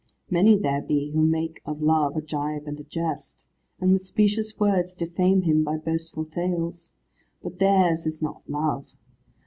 [0.31, 3.47] Many there be who make of Love a gibe and a jest,
[3.79, 6.91] and with specious words defame him by boastful tales.
[7.43, 8.87] But theirs is not love.